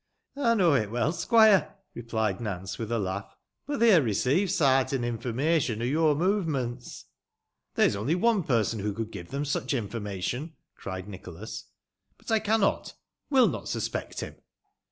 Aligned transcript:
"Ey 0.35 0.55
knoa 0.55 0.81
it 0.81 0.89
weel, 0.89 1.11
squoire," 1.13 1.75
replied 1.93 2.41
Nance, 2.41 2.79
with 2.79 2.91
a 2.91 2.97
laugh;" 2.97 3.37
boh 3.67 3.77
they 3.77 3.95
ba' 3.95 4.03
received 4.03 4.49
sartin 4.51 5.03
hiformation 5.03 5.79
o' 5.79 5.83
your 5.83 6.15
moTements."" 6.15 7.03
There 7.75 7.85
is 7.85 7.95
only 7.95 8.15
one 8.15 8.41
person 8.41 8.79
who 8.79 8.93
could 8.93 9.11
give 9.11 9.29
them 9.29 9.45
such 9.45 9.73
Informa 9.73 10.19
tion," 10.23 10.53
cried 10.73 11.07
Nicholas;" 11.07 11.65
but 12.17 12.31
I 12.31 12.39
cannot, 12.39 12.95
wül 13.31 13.47
not 13.51 13.69
suspect 13.69 14.21
him." 14.21 14.37